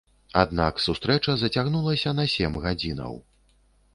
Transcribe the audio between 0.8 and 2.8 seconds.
сустрэча зацягнулася на сем